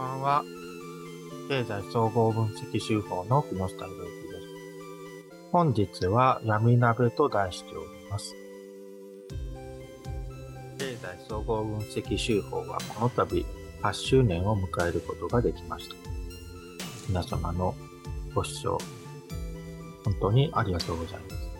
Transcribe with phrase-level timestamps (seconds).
[0.00, 0.44] ばんは。
[1.48, 4.48] 経済総合分析手法の木下博之です。
[5.52, 8.34] 本日は闇鍋と題しております。
[10.78, 13.44] 経済総合分析手法はこの度
[13.82, 15.94] 8周年を迎えることができました。
[17.08, 17.74] 皆様の
[18.34, 18.78] ご視聴、
[20.04, 21.50] 本当にありがとうございます。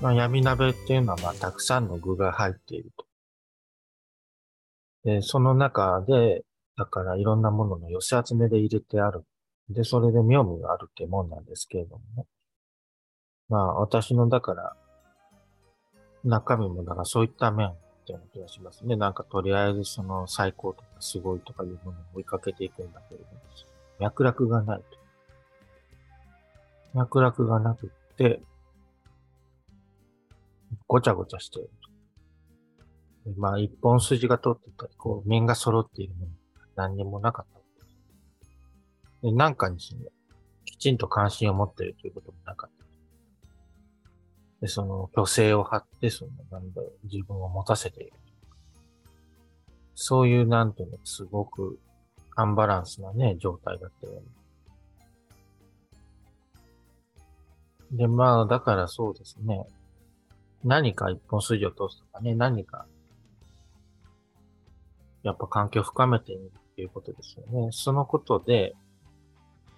[0.00, 3.07] まあ、闇鍋っていうのは、まあ、たくさんの具が入っていると。
[5.08, 6.44] で、その中で、
[6.76, 9.24] だからいろんなものの寄せ集めで入れてある。
[9.70, 12.26] で、それで妙味があるってもんなんですけれどもね。
[13.48, 14.76] まあ、私の、だから、
[16.24, 17.76] 中身も、だからそういった面っ
[18.06, 18.96] ていう気がしますね。
[18.96, 23.40] なんかとりあえずその最高とかすごいとかいうものを追いかけていくんだけれども、
[24.00, 24.98] 脈絡がないと。
[26.92, 28.42] 脈絡がなくって、
[30.86, 31.70] ごちゃごちゃしてる。
[33.36, 36.32] まあ、一本筋が通ってたり、こう、面が揃っているもの、
[36.76, 39.26] 何にもなかった。
[39.28, 40.02] で、なんかにその、
[40.64, 42.78] きちんと関心を持っているということもなかった。
[44.60, 48.12] で、その、虚勢を張って、その、なんだろう、自分を持たせている。
[49.94, 51.78] そういう、なんていうの、すごく、
[52.36, 54.22] アンバランスなね、状態だったよね。
[57.92, 59.66] で、まあ、だからそうですね。
[60.64, 62.86] 何か一本筋を通すとかね、何か、
[65.28, 67.68] やっぱ環境を深めているっていうことですよね。
[67.70, 68.74] そのことで、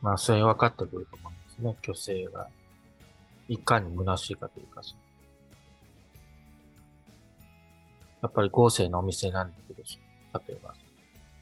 [0.01, 1.77] まあ、それは分かってくると思うんですね。
[1.83, 2.49] 虚勢が。
[3.49, 4.81] いかに虚しいかというか、
[8.23, 9.83] やっぱり合成のお店なんだけど、
[10.47, 10.73] 例えば、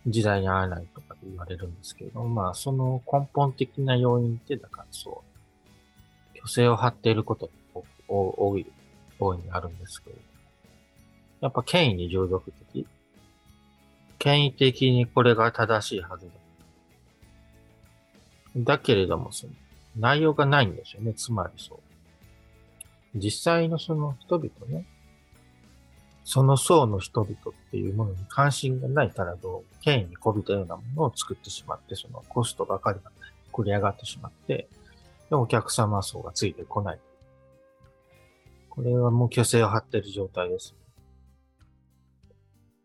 [0.07, 5.23] 時代に合わないとかって言われるんですけれども、まあ、その根本的な要因って、だからそ
[6.35, 7.53] う、虚勢を張っていることが
[8.09, 8.67] 多い
[9.21, 10.17] 大いにあるんですけど、
[11.41, 12.87] やっぱ権威に従属的。
[14.19, 16.33] 権威的にこれが正しいはずだ。
[18.57, 19.53] だけれども、その、
[19.97, 21.15] 内容がないんですよね。
[21.15, 21.79] つまりそう。
[23.19, 24.87] 実際のその人々ね、
[26.25, 33.11] その層の人々っていうものに関心がないからどう、権威にこびたようなものを作ってしまって、そのコストばかりが
[33.53, 34.69] 繰り上がってしまって、
[35.31, 37.01] で、お客様層がついてこない。
[38.69, 40.75] これはもう虚勢を張ってる状態です。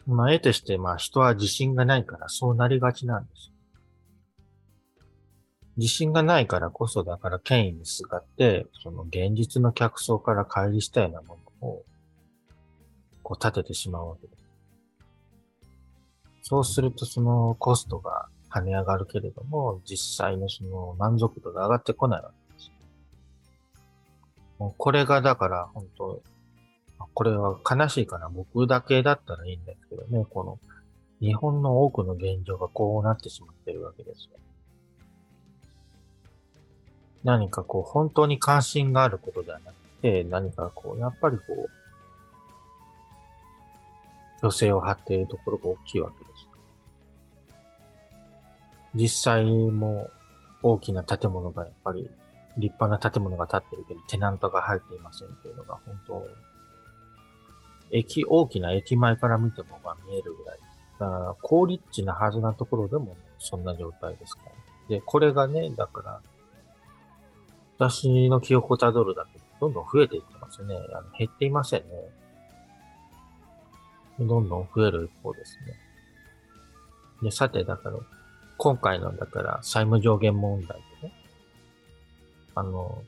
[0.06, 3.52] まあ、得てして、まあ、人は自信がないからそうなりがちなんです。
[5.78, 11.84] 自信がないからこそだから権威にすがって、その現実の客層から乖離したようなものを、
[13.24, 14.44] こう立ててしまうわけです。
[16.44, 22.72] そうするとそのコストが跳ね上がるけれども、実際のその満足度が上がってこないわけです。
[24.60, 26.22] もうこれがだから本当、
[27.14, 30.60] これは悲しいから僕だけだったらいいんですけどね、この
[31.20, 34.40] 日本の多くの現状がこうなってしまってるわけですよ。
[37.24, 41.70] 何かこう本当に関心があることではなくて、何かこう、やっぱりこう、
[44.42, 46.48] 女性を張っているところが大きいわけです。
[48.96, 50.10] 実際も
[50.62, 52.10] 大きな建物がやっぱり
[52.58, 56.28] 立派な建物が建ってるけど、テナントが入っていませんっていうのが本当、
[57.94, 60.60] 駅、大きな駅前から見てもまあ見えるぐらい。
[61.00, 64.52] だから、高立地なはずなところでもそんな状態ですから。
[64.90, 66.22] で、これがね、だから、
[67.78, 70.76] 私の記憶をたどるだけでどんどん増えていってますね。
[70.76, 71.88] あの減っていませんね。
[74.20, 75.76] どんどん増える一方ですね。
[77.22, 77.98] で、さて、だから、
[78.58, 81.14] 今回の、だから、債務上限問題でね、
[82.56, 83.04] あの、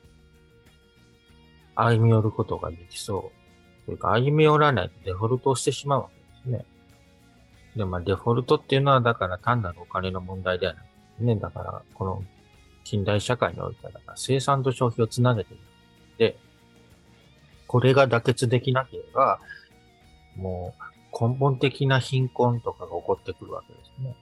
[1.75, 3.44] 歩み寄ることができそう。
[3.85, 6.65] というか、歩み寄らないとデフォルトをしてしまうわけですね。
[7.75, 10.85] で、まあ、デフォルトっていうのは、だから単なるお金の問題ではなく
[11.19, 11.35] てね。
[11.35, 12.23] だから、この
[12.83, 15.63] 近代社会においては、生産と消費をつなげている。
[16.17, 16.37] で、
[17.67, 19.39] これが妥結できなければ、
[20.35, 24.15] もう根本的な貧困とかが起こってくるわけですね。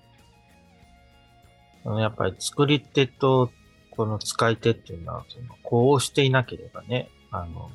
[2.00, 3.52] やっぱり作り手と
[3.92, 7.72] この使い手っていうのは、その、こうしていなければね、あの、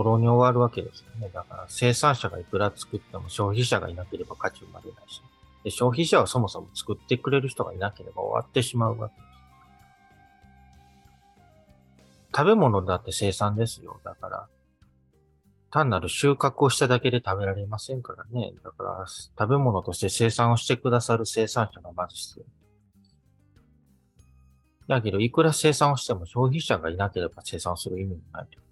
[0.00, 1.30] とろに終わるわけですよね。
[1.32, 5.20] だから生産者がいくら作っても消費者がいなければ価値生まれないし。
[5.62, 9.30] で消費者はそもそも作ってくれる人がいなければ終わってしまうわけです。
[12.34, 14.00] 食べ物だって生産ですよ。
[14.04, 14.48] だから、
[15.70, 18.52] 単なる収穫をしただけで食べられませんからね。
[18.64, 22.44] だから、食べ物として生産をしてくださる生産者がまず必要。
[24.88, 28.69] だけど、いくら生産をしても消費者がいなければ生産する意味もないと。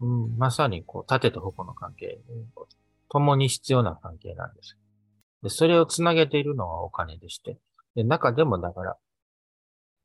[0.00, 2.18] うん、まさに、こう、縦と矛の関係、
[3.08, 4.78] 共に必要な関係なんです。
[5.42, 7.58] で、それをつなげているのはお金でして。
[7.94, 8.96] で、中でもだから、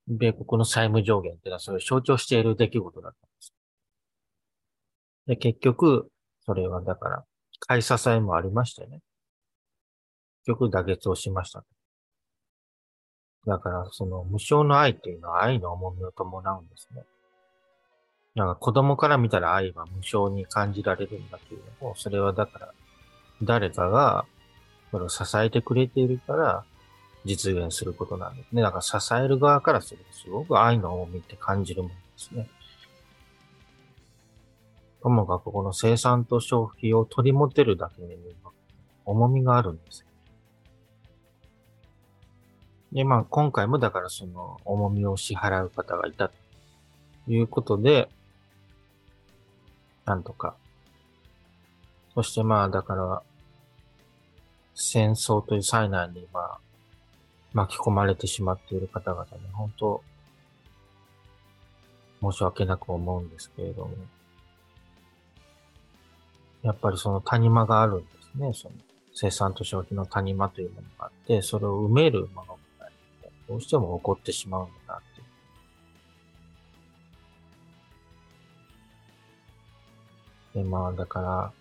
[0.08, 3.54] 米国の債務上限っていうのはそれを象徴している出来事だったんです。
[5.28, 6.12] で、結局、
[6.46, 7.24] それはだから、
[7.60, 9.02] 買い支えもありましてね。
[10.46, 11.64] 結局、妥結をしました。
[13.48, 17.04] だから、その無償の愛っていうのは愛の重みを伴うんですね。
[18.36, 22.74] なんか子供から見たら愛は無償に感じられるんだけれども、それはだから、
[23.42, 24.26] 誰かが
[24.92, 26.64] それを支えてくれているから
[27.26, 28.62] 実現することなんですね。
[28.62, 32.50] だから支える側からするとすごく愛の重みって感じるものですね。
[35.02, 38.18] ともかくこの生産と消費を取り持てるだけに
[39.06, 40.08] 重みがあるんですよ。
[42.92, 46.36] で、まあ今回もだからその重みを支払う方がいたと
[47.28, 48.10] いうことで、
[50.06, 50.56] なんとか。
[52.14, 53.22] そしてまあだから、
[54.74, 56.60] 戦争という災難にまあ
[57.54, 60.04] 巻き込まれてしまっている方々に本当
[62.22, 63.94] 申し訳なく思うんですけれども、
[66.64, 68.54] やっぱりその谷間があるんですね。
[68.54, 68.76] その
[69.14, 72.92] 生産と消費の谷間というものがあって、それを埋めるものがない
[73.48, 75.02] どうしても起こってしまうんだな
[80.56, 81.52] で、まあ、だから、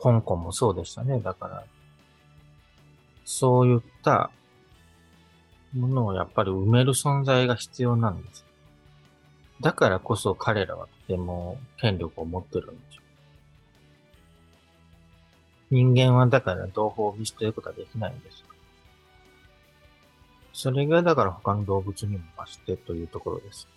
[0.00, 1.20] 香港もそうでしたね。
[1.20, 1.64] だから、
[3.24, 4.30] そういった
[5.74, 8.44] ものをやっぱり埋める存在が必要なんです。
[9.60, 13.04] だからこそ彼らはとても権力を持ってるんでしょう。
[15.70, 18.44] 人間はだから同胞を見捨てることはできないんです。
[20.52, 23.68] それがだから他の動物にも増してというところです。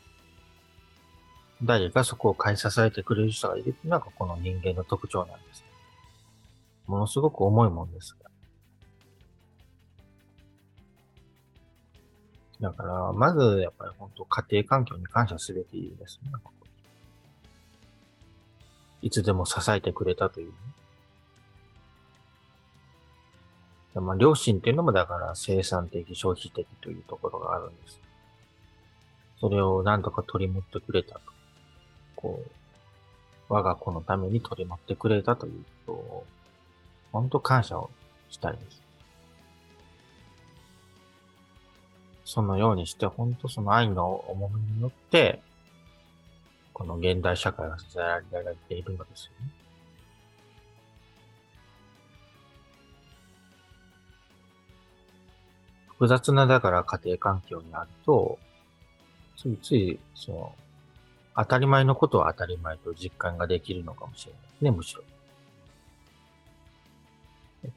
[1.64, 5.64] 誰かそこを買い支えてくれる人がいるっていうのがこの人間の特徴なんです。
[6.88, 8.32] ものすごく重いもんですが。
[12.62, 16.32] だから、まずやっぱり本当家庭環境に感謝すべきですね。
[19.02, 20.56] いつでも支えてくれたという、ね。
[23.96, 28.00] まあ、両親っていうのもだから生産的、消費的というところがあるんです。
[29.40, 31.41] それを何とか取り持ってくれたと。
[32.22, 36.26] こう、我が子のために取り持ってくれたということを、
[37.12, 37.90] 本当感謝を
[38.30, 38.82] したいです。
[42.24, 45.42] そのようにして、本当その愛の重みによって、
[46.74, 49.52] この現代社会が支えられているのですよね。
[55.90, 58.40] 複雑な、だから家庭環境にあると、
[59.38, 60.56] ついつい、その、
[61.36, 65.04] 当たり前のことは当たり前と実感ができるのかもしれないですね、むしろ。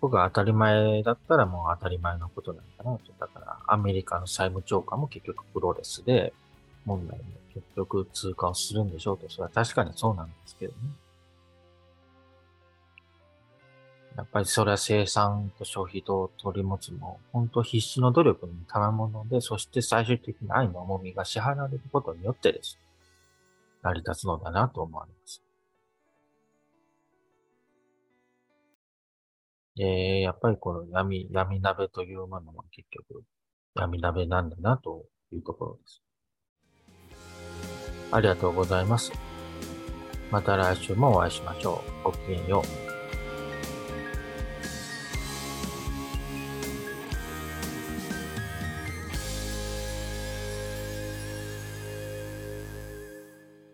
[0.00, 3.12] 僕が当たり前だったらもう当たり前のことなんだなと。
[3.20, 6.32] だから、アメリカの債務超過も結局プロレスで、
[6.84, 9.28] 問題も結局通過をするんでしょうと。
[9.28, 10.78] それは確かにそうなんですけどね。
[14.16, 22.78] やっぱりそれは生産と消費と取り持つも、本当必死の努力の賜物で、そして最終的に愛の重みが支払われることによってです。
[23.84, 25.42] 成り立つのだなと思われます。
[29.78, 33.24] えー、やっぱりこの闇、闇鍋というものは結局
[33.74, 36.02] 闇鍋なんだなというところです。
[38.10, 39.12] ありがとうございます。
[40.30, 42.04] また来週もお会いしましょう。
[42.04, 42.93] ごきげんよう。